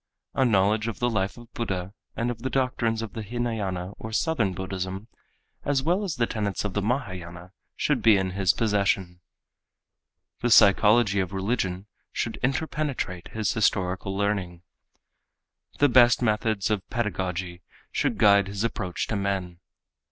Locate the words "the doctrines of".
2.41-3.13